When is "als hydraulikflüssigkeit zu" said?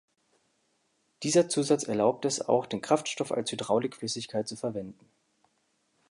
3.31-4.55